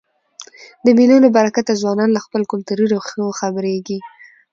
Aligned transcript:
د 0.85 0.87
مېلو 0.97 1.17
له 1.25 1.29
برکته 1.37 1.73
ځوانان 1.81 2.09
له 2.13 2.21
خپلو 2.25 2.43
کلتوري 2.51 2.85
ریښو 2.91 3.37
خبريږي. 3.39 3.99